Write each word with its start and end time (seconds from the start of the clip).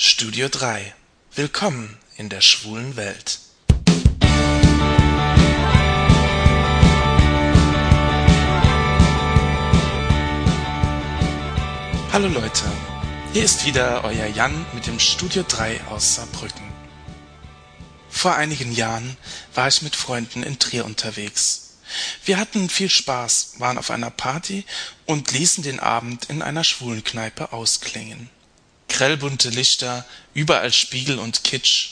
Studio 0.00 0.48
3 0.48 0.94
Willkommen 1.34 1.98
in 2.16 2.28
der 2.28 2.40
schwulen 2.40 2.94
Welt. 2.94 3.40
Hallo 12.12 12.28
Leute, 12.28 12.62
hier 13.32 13.42
ist 13.42 13.66
wieder 13.66 14.04
euer 14.04 14.26
Jan 14.26 14.64
mit 14.72 14.86
dem 14.86 15.00
Studio 15.00 15.42
3 15.42 15.80
aus 15.90 16.14
Saarbrücken. 16.14 16.72
Vor 18.08 18.36
einigen 18.36 18.70
Jahren 18.70 19.16
war 19.52 19.66
ich 19.66 19.82
mit 19.82 19.96
Freunden 19.96 20.44
in 20.44 20.60
Trier 20.60 20.84
unterwegs. 20.84 21.78
Wir 22.24 22.38
hatten 22.38 22.68
viel 22.68 22.88
Spaß, 22.88 23.54
waren 23.58 23.78
auf 23.78 23.90
einer 23.90 24.10
Party 24.10 24.64
und 25.06 25.32
ließen 25.32 25.64
den 25.64 25.80
Abend 25.80 26.26
in 26.26 26.40
einer 26.40 26.62
schwulen 26.62 27.02
Kneipe 27.02 27.52
ausklingen 27.52 28.30
grellbunte 28.98 29.50
Lichter, 29.50 30.04
überall 30.34 30.72
Spiegel 30.72 31.20
und 31.20 31.44
Kitsch. 31.44 31.90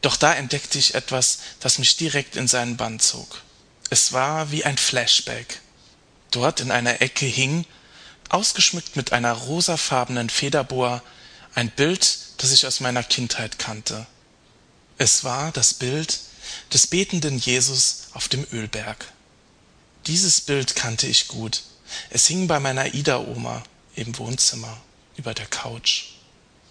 Doch 0.00 0.14
da 0.14 0.32
entdeckte 0.32 0.78
ich 0.78 0.94
etwas, 0.94 1.38
das 1.58 1.80
mich 1.80 1.96
direkt 1.96 2.36
in 2.36 2.46
seinen 2.46 2.76
Bann 2.76 3.00
zog. 3.00 3.42
Es 3.90 4.12
war 4.12 4.52
wie 4.52 4.64
ein 4.64 4.78
Flashback. 4.78 5.60
Dort 6.30 6.60
in 6.60 6.70
einer 6.70 7.02
Ecke 7.02 7.26
hing, 7.26 7.66
ausgeschmückt 8.28 8.94
mit 8.94 9.12
einer 9.12 9.32
rosafarbenen 9.32 10.30
Federboa, 10.30 11.02
ein 11.56 11.68
Bild, 11.68 12.18
das 12.36 12.52
ich 12.52 12.64
aus 12.64 12.78
meiner 12.78 13.02
Kindheit 13.02 13.58
kannte. 13.58 14.06
Es 14.98 15.24
war 15.24 15.50
das 15.50 15.74
Bild 15.74 16.20
des 16.72 16.86
betenden 16.86 17.38
Jesus 17.38 18.06
auf 18.12 18.28
dem 18.28 18.46
Ölberg. 18.52 19.04
Dieses 20.06 20.40
Bild 20.40 20.76
kannte 20.76 21.08
ich 21.08 21.26
gut. 21.26 21.62
Es 22.08 22.28
hing 22.28 22.46
bei 22.46 22.60
meiner 22.60 22.94
Ida-Oma 22.94 23.64
im 23.96 24.16
Wohnzimmer 24.16 24.80
über 25.16 25.34
der 25.34 25.46
Couch. 25.46 26.19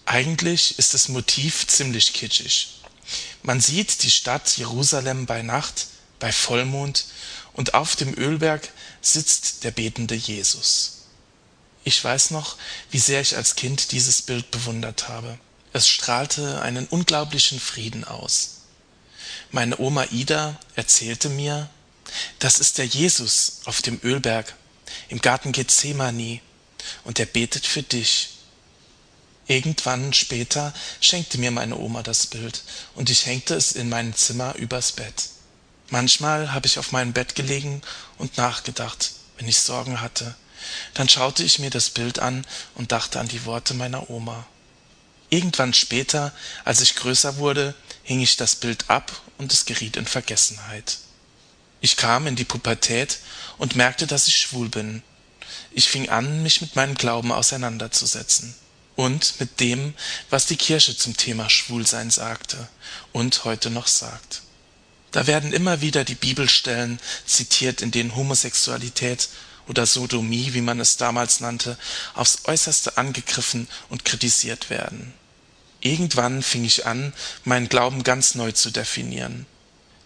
Eigentlich 0.09 0.79
ist 0.79 0.95
das 0.95 1.07
Motiv 1.07 1.67
ziemlich 1.67 2.13
kitschig. 2.13 2.79
Man 3.43 3.61
sieht 3.61 4.01
die 4.01 4.09
Stadt 4.09 4.57
Jerusalem 4.57 5.27
bei 5.27 5.43
Nacht, 5.43 5.85
bei 6.17 6.31
Vollmond, 6.31 7.05
und 7.53 7.75
auf 7.75 7.95
dem 7.95 8.17
Ölberg 8.17 8.71
sitzt 9.01 9.63
der 9.63 9.69
betende 9.69 10.15
Jesus. 10.15 11.03
Ich 11.83 12.03
weiß 12.03 12.31
noch, 12.31 12.57
wie 12.89 12.97
sehr 12.97 13.21
ich 13.21 13.35
als 13.35 13.53
Kind 13.53 13.91
dieses 13.91 14.23
Bild 14.23 14.49
bewundert 14.49 15.09
habe. 15.09 15.37
Es 15.73 15.87
strahlte 15.87 16.59
einen 16.63 16.87
unglaublichen 16.87 17.59
Frieden 17.59 18.03
aus. 18.03 18.61
Meine 19.51 19.79
Oma 19.79 20.05
Ida 20.09 20.59
erzählte 20.73 21.29
mir, 21.29 21.69
das 22.39 22.57
ist 22.57 22.79
der 22.79 22.87
Jesus 22.87 23.59
auf 23.65 23.83
dem 23.83 23.99
Ölberg 24.03 24.55
im 25.09 25.21
Garten 25.21 25.51
Gethsemane 25.51 26.41
und 27.03 27.19
er 27.19 27.27
betet 27.27 27.67
für 27.67 27.83
dich 27.83 28.38
Irgendwann 29.49 30.13
später 30.13 30.75
schenkte 31.01 31.39
mir 31.39 31.49
meine 31.49 31.75
Oma 31.75 32.03
das 32.03 32.27
Bild, 32.27 32.61
und 32.93 33.09
ich 33.09 33.25
hängte 33.25 33.55
es 33.55 33.71
in 33.71 33.89
mein 33.89 34.13
Zimmer 34.13 34.53
übers 34.53 34.91
Bett. 34.91 35.29
Manchmal 35.89 36.53
habe 36.53 36.67
ich 36.67 36.77
auf 36.77 36.91
meinem 36.91 37.13
Bett 37.13 37.33
gelegen 37.33 37.81
und 38.19 38.37
nachgedacht, 38.37 39.09
wenn 39.37 39.47
ich 39.47 39.57
Sorgen 39.57 40.01
hatte. 40.01 40.35
Dann 40.93 41.09
schaute 41.09 41.43
ich 41.43 41.57
mir 41.57 41.71
das 41.71 41.89
Bild 41.89 42.19
an 42.19 42.45
und 42.75 42.91
dachte 42.91 43.19
an 43.19 43.27
die 43.27 43.43
Worte 43.45 43.73
meiner 43.73 44.11
Oma. 44.11 44.45
Irgendwann 45.31 45.73
später, 45.73 46.31
als 46.63 46.81
ich 46.81 46.95
größer 46.95 47.37
wurde, 47.37 47.73
hing 48.03 48.21
ich 48.21 48.37
das 48.37 48.55
Bild 48.55 48.87
ab 48.87 49.19
und 49.39 49.51
es 49.51 49.65
geriet 49.65 49.97
in 49.97 50.05
Vergessenheit. 50.05 50.99
Ich 51.81 51.97
kam 51.97 52.27
in 52.27 52.35
die 52.35 52.45
Pubertät 52.45 53.17
und 53.57 53.75
merkte, 53.75 54.05
dass 54.05 54.27
ich 54.27 54.37
schwul 54.37 54.69
bin. 54.69 55.01
Ich 55.71 55.89
fing 55.89 56.07
an, 56.09 56.43
mich 56.43 56.61
mit 56.61 56.75
meinem 56.75 56.93
Glauben 56.93 57.31
auseinanderzusetzen 57.31 58.53
und 58.99 59.39
mit 59.39 59.61
dem, 59.61 59.93
was 60.29 60.45
die 60.45 60.57
Kirche 60.57 60.93
zum 60.97 61.15
Thema 61.15 61.49
Schwulsein 61.49 62.11
sagte 62.11 62.67
und 63.13 63.45
heute 63.45 63.69
noch 63.69 63.87
sagt. 63.87 64.41
Da 65.11 65.25
werden 65.25 65.53
immer 65.53 65.79
wieder 65.79 66.03
die 66.03 66.15
Bibelstellen 66.15 66.99
zitiert, 67.25 67.81
in 67.81 67.91
denen 67.91 68.17
Homosexualität 68.17 69.29
oder 69.69 69.85
Sodomie, 69.85 70.53
wie 70.53 70.59
man 70.59 70.81
es 70.81 70.97
damals 70.97 71.39
nannte, 71.39 71.77
aufs 72.13 72.39
äußerste 72.43 72.97
angegriffen 72.97 73.69
und 73.87 74.03
kritisiert 74.03 74.69
werden. 74.69 75.13
Irgendwann 75.79 76.43
fing 76.43 76.65
ich 76.65 76.85
an, 76.85 77.13
meinen 77.45 77.69
Glauben 77.69 78.03
ganz 78.03 78.35
neu 78.35 78.51
zu 78.51 78.69
definieren. 78.69 79.45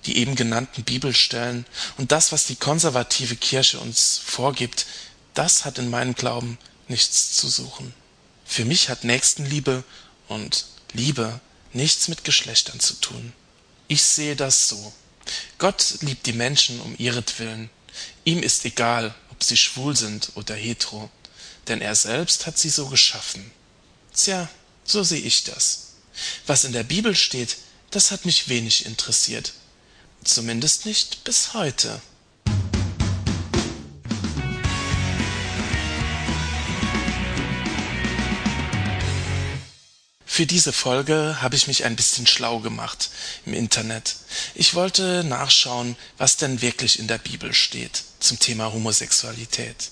Die 0.05 0.17
eben 0.17 0.35
genannten 0.35 0.83
Bibelstellen 0.83 1.65
und 1.97 2.11
das, 2.11 2.31
was 2.31 2.45
die 2.45 2.57
konservative 2.57 3.37
Kirche 3.37 3.79
uns 3.79 4.21
vorgibt, 4.23 4.85
das 5.33 5.65
hat 5.65 5.79
in 5.79 5.89
meinem 5.89 6.13
Glauben 6.13 6.59
nichts 6.87 7.35
zu 7.35 7.49
suchen. 7.49 7.91
Für 8.53 8.65
mich 8.65 8.89
hat 8.89 9.03
Nächstenliebe 9.03 9.83
und 10.27 10.65
Liebe 10.91 11.41
nichts 11.71 12.07
mit 12.07 12.23
Geschlechtern 12.23 12.79
zu 12.79 12.93
tun. 13.01 13.33
Ich 13.87 14.03
sehe 14.03 14.35
das 14.35 14.67
so. 14.67 14.93
Gott 15.57 15.95
liebt 16.01 16.27
die 16.27 16.33
Menschen 16.33 16.79
um 16.81 16.93
ihretwillen. 16.99 17.71
Ihm 18.25 18.43
ist 18.43 18.63
egal, 18.63 19.15
ob 19.31 19.43
sie 19.43 19.57
schwul 19.57 19.97
sind 19.97 20.33
oder 20.35 20.53
hetero, 20.53 21.09
denn 21.67 21.81
er 21.81 21.95
selbst 21.95 22.45
hat 22.45 22.59
sie 22.59 22.69
so 22.69 22.89
geschaffen. 22.89 23.49
Tja, 24.15 24.47
so 24.83 25.01
sehe 25.01 25.21
ich 25.21 25.45
das. 25.45 25.93
Was 26.45 26.63
in 26.63 26.73
der 26.73 26.83
Bibel 26.83 27.15
steht, 27.15 27.57
das 27.89 28.11
hat 28.11 28.23
mich 28.23 28.49
wenig 28.49 28.85
interessiert. 28.85 29.53
Zumindest 30.23 30.85
nicht 30.85 31.23
bis 31.23 31.55
heute. 31.55 31.99
Für 40.35 40.47
diese 40.47 40.73
Folge 40.73 41.38
habe 41.44 41.55
ich 41.55 41.67
mich 41.67 41.85
ein 41.85 41.95
bisschen 41.95 42.25
schlau 42.25 42.57
gemacht 42.57 43.11
im 43.45 43.53
Internet. 43.53 44.16
Ich 44.55 44.73
wollte 44.73 45.23
nachschauen, 45.23 45.95
was 46.17 46.38
denn 46.38 46.63
wirklich 46.63 46.97
in 46.97 47.07
der 47.07 47.19
Bibel 47.19 47.53
steht 47.53 48.03
zum 48.19 48.39
Thema 48.39 48.73
Homosexualität. 48.73 49.91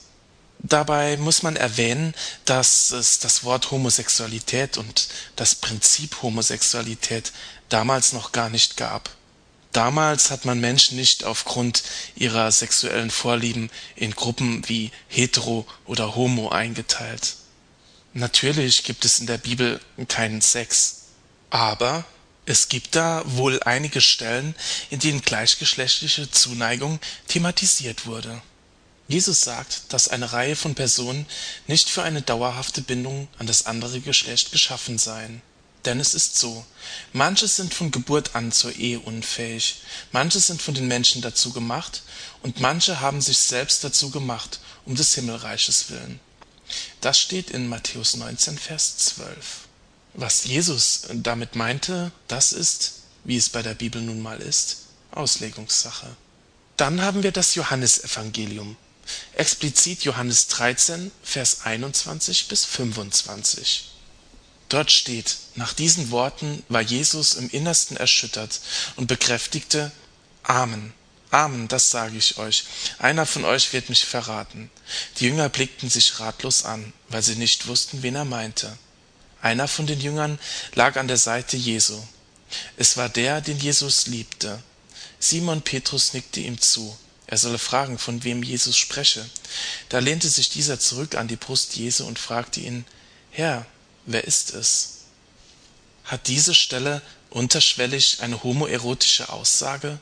Dabei 0.58 1.18
muss 1.18 1.44
man 1.44 1.58
erwähnen, 1.58 2.16
dass 2.46 2.90
es 2.90 3.20
das 3.20 3.44
Wort 3.44 3.70
Homosexualität 3.70 4.80
und 4.80 5.10
das 5.36 5.54
Prinzip 5.54 6.24
Homosexualität 6.24 7.34
damals 7.70 8.12
noch 8.12 8.32
gar 8.32 8.50
nicht 8.50 8.78
gab. 8.78 9.12
Damals 9.74 10.32
hat 10.32 10.46
man 10.46 10.60
Menschen 10.60 10.98
nicht 10.98 11.24
aufgrund 11.24 11.84
ihrer 12.16 12.52
sexuellen 12.52 13.12
Vorlieben 13.12 13.70
in 13.96 14.10
Gruppen 14.16 14.68
wie 14.68 14.90
hetero 15.08 15.68
oder 15.86 16.16
homo 16.16 16.50
eingeteilt. 16.50 17.36
Natürlich 18.14 18.84
gibt 18.84 19.06
es 19.06 19.20
in 19.20 19.28
der 19.28 19.38
Bibel 19.38 19.80
keinen 20.10 20.42
Sex, 20.42 21.04
aber 21.50 22.04
es 22.46 22.68
gibt 22.68 22.96
da 22.96 23.24
wohl 23.26 23.64
einige 23.64 24.02
Stellen, 24.02 24.54
in 24.90 25.00
denen 25.00 25.22
gleichgeschlechtliche 25.22 26.30
Zuneigung 26.30 27.00
thematisiert 27.30 28.06
wurde. 28.06 28.42
Jesus 29.08 29.42
sagt, 29.42 29.94
dass 29.94 30.10
eine 30.10 30.34
Reihe 30.34 30.58
von 30.58 30.76
Personen 30.76 31.26
nicht 31.68 31.90
für 31.90 32.04
eine 32.04 32.22
dauerhafte 32.22 32.82
Bindung 32.82 33.30
an 33.38 33.48
das 33.48 33.66
andere 33.66 34.02
Geschlecht 34.02 34.52
geschaffen 34.52 34.98
seien. 34.98 35.42
Denn 35.86 36.00
es 36.00 36.14
ist 36.14 36.38
so, 36.38 36.66
manche 37.14 37.48
sind 37.48 37.74
von 37.74 37.92
Geburt 37.92 38.36
an 38.36 38.52
zur 38.52 38.76
Ehe 38.76 39.00
unfähig, 39.00 39.82
manche 40.12 40.40
sind 40.40 40.62
von 40.62 40.74
den 40.74 40.88
Menschen 40.88 41.22
dazu 41.22 41.54
gemacht 41.54 42.04
und 42.44 42.60
manche 42.60 43.00
haben 43.00 43.22
sich 43.22 43.38
selbst 43.38 43.84
dazu 43.84 44.12
gemacht, 44.12 44.60
um 44.86 44.96
des 44.96 45.16
Himmelreiches 45.16 45.90
willen. 45.90 46.20
Das 47.02 47.20
steht 47.20 47.50
in 47.50 47.68
Matthäus 47.68 48.16
19, 48.16 48.58
Vers 48.58 48.98
12. 48.98 49.68
Was 50.14 50.46
Jesus 50.46 51.04
damit 51.14 51.56
meinte, 51.56 52.12
das 52.28 52.52
ist, 52.52 52.94
wie 53.24 53.38
es 53.38 53.50
bei 53.50 53.62
der 53.62 53.74
Bibel 53.74 54.02
nun 54.02 54.22
mal 54.22 54.40
ist, 54.40 54.78
Auslegungssache. 55.12 56.08
Dann 56.78 57.02
haben 57.02 57.24
wir 57.24 57.32
das 57.32 57.56
Johannesevangelium, 57.56 58.76
explizit 59.34 60.04
Johannes 60.04 60.48
13, 60.48 61.12
Vers 61.24 61.66
21 61.66 62.48
bis 62.48 62.66
25. 62.66 63.92
Dort 64.70 64.92
steht, 64.92 65.38
nach 65.56 65.74
diesen 65.74 66.12
Worten 66.12 66.64
war 66.70 66.82
Jesus 66.82 67.34
im 67.34 67.50
Innersten 67.50 67.98
erschüttert 67.98 68.62
und 68.96 69.08
bekräftigte, 69.08 69.92
Amen. 70.44 70.94
Amen, 71.32 71.70
das 71.70 71.90
sage 71.90 72.18
ich 72.18 72.38
euch. 72.38 72.66
Einer 73.00 73.26
von 73.26 73.46
euch 73.46 73.72
wird 73.72 73.88
mich 73.88 74.06
verraten. 74.06 74.70
Die 75.18 75.26
Jünger 75.26 75.48
blickten 75.48 75.90
sich 75.90 76.20
ratlos 76.20 76.66
an, 76.66 76.92
weil 77.08 77.22
sie 77.22 77.36
nicht 77.36 77.68
wussten, 77.68 78.04
wen 78.04 78.16
er 78.16 78.26
meinte. 78.26 78.78
Einer 79.42 79.70
von 79.70 79.88
den 79.88 80.02
Jüngern 80.02 80.40
lag 80.76 80.98
an 80.98 81.08
der 81.08 81.18
Seite 81.18 81.56
Jesu. 81.56 81.98
Es 82.76 82.98
war 82.98 83.08
der, 83.08 83.40
den 83.40 83.58
Jesus 83.58 84.08
liebte. 84.08 84.62
Simon 85.20 85.62
Petrus 85.62 86.14
nickte 86.14 86.42
ihm 86.42 86.60
zu. 86.60 86.98
Er 87.28 87.38
solle 87.38 87.60
fragen, 87.60 87.98
von 87.98 88.26
wem 88.26 88.44
Jesus 88.44 88.76
spreche. 88.76 89.26
Da 89.88 90.00
lehnte 90.00 90.28
sich 90.28 90.50
dieser 90.50 90.82
zurück 90.82 91.16
an 91.16 91.30
die 91.30 91.38
Brust 91.38 91.78
Jesu 91.78 92.06
und 92.06 92.20
fragte 92.20 92.60
ihn, 92.60 92.84
Herr, 93.30 93.66
wer 94.06 94.26
ist 94.26 94.54
es? 94.54 95.06
Hat 96.04 96.28
diese 96.28 96.54
Stelle 96.54 97.02
unterschwellig 97.30 98.18
eine 98.20 98.44
homoerotische 98.44 99.30
Aussage? 99.30 99.98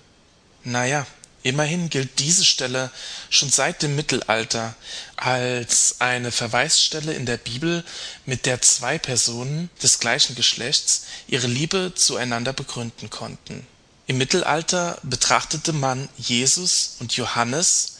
Naja, 0.64 1.06
Immerhin 1.42 1.90
gilt 1.90 2.20
diese 2.20 2.44
Stelle 2.44 2.92
schon 3.30 3.50
seit 3.50 3.82
dem 3.82 3.96
Mittelalter 3.96 4.76
als 5.16 5.96
eine 6.00 6.32
Verweisstelle 6.32 7.14
in 7.14 7.26
der 7.26 7.38
Bibel, 7.38 7.86
mit 8.26 8.46
der 8.46 8.62
zwei 8.62 8.98
Personen 8.98 9.70
des 9.82 10.00
gleichen 10.00 10.36
Geschlechts 10.36 11.06
ihre 11.28 11.48
Liebe 11.48 11.94
zueinander 11.96 12.52
begründen 12.52 13.10
konnten. 13.10 13.66
Im 14.08 14.18
Mittelalter 14.18 14.98
betrachtete 15.04 15.72
man 15.72 16.10
Jesus 16.18 16.98
und 17.00 17.16
Johannes 17.16 18.00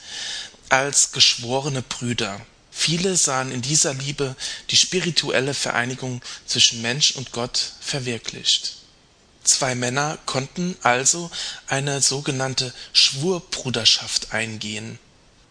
als 0.68 1.14
geschworene 1.14 1.82
Brüder. 1.82 2.42
Viele 2.72 3.16
sahen 3.16 3.52
in 3.52 3.62
dieser 3.62 3.94
Liebe 3.94 4.36
die 4.70 4.78
spirituelle 4.78 5.54
Vereinigung 5.54 6.22
zwischen 6.46 6.82
Mensch 6.82 7.12
und 7.12 7.32
Gott 7.32 7.74
verwirklicht 7.80 8.79
Zwei 9.50 9.74
Männer 9.74 10.20
konnten 10.28 10.78
also 10.84 11.32
eine 11.66 12.04
sogenannte 12.04 12.72
Schwurbruderschaft 12.94 14.32
eingehen. 14.32 15.00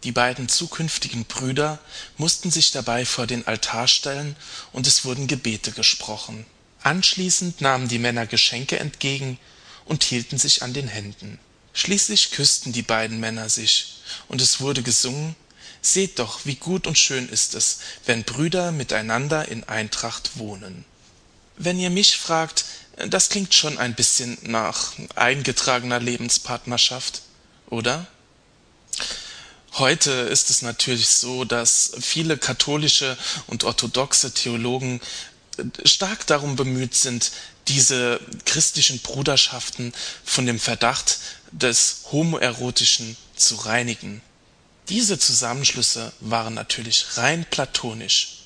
Die 0.05 0.13
beiden 0.13 0.47
zukünftigen 0.47 1.25
Brüder 1.25 1.79
mussten 2.15 2.49
sich 2.49 2.71
dabei 2.71 3.05
vor 3.05 3.27
den 3.27 3.45
Altar 3.45 3.89
stellen 3.89 4.37
und 4.71 4.87
es 4.87 5.03
wurden 5.03 5.27
Gebete 5.27 5.73
gesprochen. 5.73 6.45
Anschließend 6.81 7.59
nahmen 7.59 7.89
die 7.89 7.99
Männer 7.99 8.25
Geschenke 8.25 8.79
entgegen 8.79 9.37
und 9.83 10.05
hielten 10.05 10.37
sich 10.37 10.63
an 10.63 10.73
den 10.73 10.87
Händen. 10.87 11.37
Schließlich 11.73 12.31
küssten 12.31 12.71
die 12.71 12.83
beiden 12.83 13.19
Männer 13.19 13.49
sich 13.49 13.97
und 14.29 14.41
es 14.41 14.61
wurde 14.61 14.81
gesungen 14.81 15.35
Seht 15.81 16.19
doch, 16.19 16.45
wie 16.45 16.55
gut 16.55 16.87
und 16.87 16.97
schön 16.97 17.27
ist 17.27 17.53
es, 17.53 17.79
wenn 18.05 18.23
Brüder 18.23 18.71
miteinander 18.71 19.49
in 19.49 19.65
Eintracht 19.65 20.37
wohnen. 20.37 20.85
Wenn 21.61 21.77
ihr 21.77 21.89
mich 21.89 22.17
fragt, 22.17 22.63
das 23.07 23.29
klingt 23.29 23.53
schon 23.53 23.77
ein 23.77 23.95
bisschen 23.95 24.37
nach 24.41 24.93
eingetragener 25.15 25.99
Lebenspartnerschaft, 25.99 27.21
oder? 27.69 28.07
Heute 29.73 30.11
ist 30.11 30.49
es 30.49 30.61
natürlich 30.61 31.07
so, 31.07 31.45
dass 31.45 31.91
viele 32.01 32.37
katholische 32.37 33.17
und 33.47 33.63
orthodoxe 33.63 34.33
Theologen 34.33 34.99
stark 35.85 36.25
darum 36.27 36.55
bemüht 36.55 36.95
sind, 36.95 37.31
diese 37.67 38.19
christlichen 38.45 38.99
Bruderschaften 38.99 39.93
von 40.23 40.45
dem 40.45 40.59
Verdacht 40.59 41.19
des 41.51 42.01
Homoerotischen 42.11 43.15
zu 43.35 43.55
reinigen. 43.55 44.21
Diese 44.89 45.19
Zusammenschlüsse 45.19 46.11
waren 46.19 46.55
natürlich 46.55 47.17
rein 47.17 47.45
platonisch. 47.49 48.39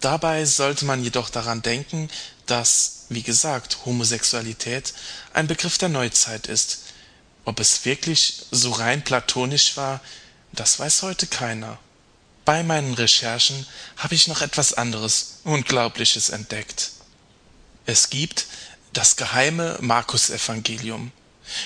Dabei 0.00 0.44
sollte 0.44 0.84
man 0.84 1.02
jedoch 1.02 1.30
daran 1.30 1.62
denken, 1.62 2.10
dass, 2.46 2.93
wie 3.08 3.22
gesagt, 3.22 3.78
Homosexualität 3.84 4.94
ein 5.32 5.46
Begriff 5.46 5.78
der 5.78 5.88
Neuzeit 5.88 6.46
ist. 6.46 6.80
Ob 7.44 7.60
es 7.60 7.84
wirklich 7.84 8.46
so 8.50 8.72
rein 8.72 9.04
platonisch 9.04 9.76
war, 9.76 10.00
das 10.52 10.78
weiß 10.78 11.02
heute 11.02 11.26
keiner. 11.26 11.78
Bei 12.44 12.62
meinen 12.62 12.94
Recherchen 12.94 13.66
habe 13.96 14.14
ich 14.14 14.28
noch 14.28 14.42
etwas 14.42 14.74
anderes 14.74 15.40
Unglaubliches 15.44 16.28
entdeckt. 16.28 16.92
Es 17.86 18.10
gibt 18.10 18.46
das 18.92 19.16
geheime 19.16 19.78
Markus-Evangelium. 19.80 21.10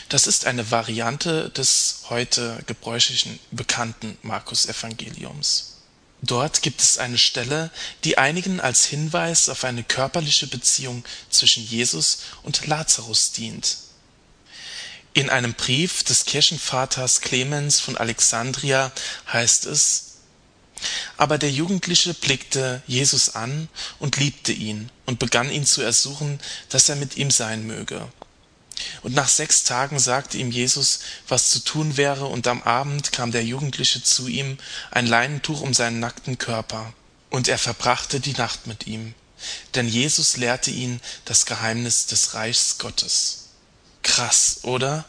Das 0.08 0.26
ist 0.26 0.46
eine 0.46 0.70
Variante 0.70 1.50
des 1.50 2.02
heute 2.08 2.62
gebräuchlichen 2.66 3.38
bekannten 3.50 4.18
Markus-Evangeliums. 4.22 5.77
Dort 6.20 6.62
gibt 6.62 6.80
es 6.80 6.98
eine 6.98 7.18
Stelle, 7.18 7.70
die 8.04 8.18
einigen 8.18 8.60
als 8.60 8.84
Hinweis 8.84 9.48
auf 9.48 9.64
eine 9.64 9.84
körperliche 9.84 10.48
Beziehung 10.48 11.04
zwischen 11.30 11.64
Jesus 11.64 12.18
und 12.42 12.66
Lazarus 12.66 13.32
dient. 13.32 13.76
In 15.14 15.30
einem 15.30 15.54
Brief 15.54 16.02
des 16.02 16.24
Kirchenvaters 16.24 17.20
Clemens 17.20 17.80
von 17.80 17.96
Alexandria 17.96 18.92
heißt 19.32 19.66
es 19.66 20.04
Aber 21.16 21.38
der 21.38 21.50
Jugendliche 21.50 22.14
blickte 22.14 22.82
Jesus 22.86 23.34
an 23.34 23.68
und 23.98 24.16
liebte 24.16 24.52
ihn 24.52 24.90
und 25.06 25.18
begann 25.18 25.50
ihn 25.50 25.66
zu 25.66 25.82
ersuchen, 25.82 26.40
dass 26.68 26.88
er 26.88 26.96
mit 26.96 27.16
ihm 27.16 27.30
sein 27.30 27.66
möge. 27.66 28.08
Und 29.02 29.14
nach 29.14 29.28
sechs 29.28 29.64
Tagen 29.64 29.98
sagte 29.98 30.38
ihm 30.38 30.50
Jesus, 30.50 31.00
was 31.26 31.50
zu 31.50 31.60
tun 31.60 31.96
wäre, 31.96 32.26
und 32.26 32.46
am 32.46 32.62
Abend 32.62 33.12
kam 33.12 33.30
der 33.30 33.44
Jugendliche 33.44 34.02
zu 34.02 34.28
ihm, 34.28 34.58
ein 34.90 35.06
Leinentuch 35.06 35.60
um 35.60 35.74
seinen 35.74 36.00
nackten 36.00 36.38
Körper. 36.38 36.92
Und 37.30 37.48
er 37.48 37.58
verbrachte 37.58 38.20
die 38.20 38.32
Nacht 38.32 38.66
mit 38.66 38.86
ihm. 38.86 39.14
Denn 39.74 39.88
Jesus 39.88 40.36
lehrte 40.36 40.70
ihn 40.70 41.00
das 41.24 41.46
Geheimnis 41.46 42.06
des 42.06 42.34
Reichs 42.34 42.78
Gottes. 42.78 43.48
Krass, 44.02 44.60
oder? 44.62 45.04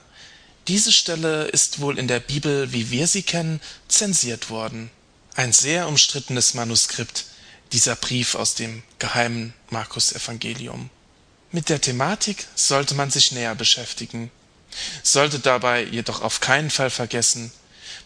Diese 0.68 0.92
Stelle 0.92 1.46
ist 1.46 1.80
wohl 1.80 1.98
in 1.98 2.08
der 2.08 2.20
Bibel, 2.20 2.72
wie 2.74 2.92
wir 2.92 3.08
sie 3.08 3.24
kennen, 3.24 3.60
zensiert 3.88 4.50
worden. 4.50 4.92
Ein 5.36 5.52
sehr 5.52 5.88
umstrittenes 5.88 6.54
Manuskript, 6.54 7.26
dieser 7.72 7.96
Brief 7.96 8.36
aus 8.36 8.56
dem 8.56 8.84
geheimen 9.00 9.54
Markus 9.70 10.12
Evangelium. 10.12 10.90
Mit 11.52 11.70
der 11.70 11.82
Thematik 11.82 12.46
sollte 12.56 12.94
man 12.94 13.10
sich 13.10 13.32
näher 13.32 13.56
beschäftigen, 13.56 14.32
sollte 15.02 15.40
dabei 15.40 15.84
jedoch 15.84 16.22
auf 16.22 16.42
keinen 16.42 16.70
Fall 16.70 16.90
vergessen, 16.90 17.52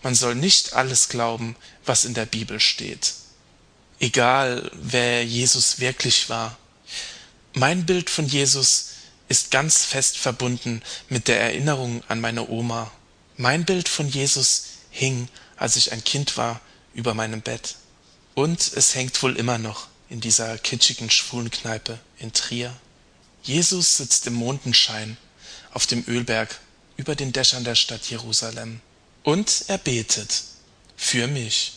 man 0.01 0.15
soll 0.15 0.35
nicht 0.35 0.73
alles 0.73 1.09
glauben, 1.09 1.55
was 1.85 2.05
in 2.05 2.13
der 2.13 2.25
Bibel 2.25 2.59
steht. 2.59 3.13
Egal, 3.99 4.69
wer 4.73 5.25
Jesus 5.25 5.79
wirklich 5.79 6.29
war. 6.29 6.57
Mein 7.53 7.85
Bild 7.85 8.09
von 8.09 8.25
Jesus 8.25 8.87
ist 9.29 9.51
ganz 9.51 9.85
fest 9.85 10.17
verbunden 10.17 10.81
mit 11.09 11.27
der 11.27 11.39
Erinnerung 11.39 12.03
an 12.09 12.19
meine 12.19 12.49
Oma. 12.49 12.91
Mein 13.37 13.63
Bild 13.65 13.87
von 13.87 14.09
Jesus 14.09 14.65
hing, 14.91 15.29
als 15.55 15.75
ich 15.75 15.91
ein 15.91 16.03
Kind 16.03 16.35
war, 16.35 16.59
über 16.93 17.13
meinem 17.13 17.41
Bett. 17.41 17.75
Und 18.35 18.73
es 18.73 18.95
hängt 18.95 19.21
wohl 19.23 19.37
immer 19.37 19.57
noch 19.57 19.87
in 20.09 20.19
dieser 20.19 20.57
kitschigen 20.57 21.09
Schwulenkneipe 21.09 21.99
in 22.19 22.33
Trier. 22.33 22.75
Jesus 23.43 23.97
sitzt 23.97 24.25
im 24.27 24.33
Mondenschein 24.33 25.17
auf 25.71 25.85
dem 25.85 26.03
Ölberg 26.07 26.59
über 26.97 27.15
den 27.15 27.33
Dächern 27.33 27.63
der 27.63 27.75
Stadt 27.75 28.05
Jerusalem. 28.09 28.81
Und 29.23 29.65
er 29.67 29.77
betet 29.77 30.43
für 30.95 31.27
mich. 31.27 31.73